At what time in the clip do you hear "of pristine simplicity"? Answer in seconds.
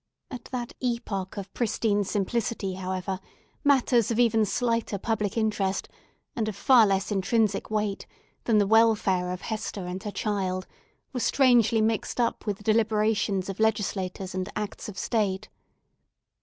1.37-2.73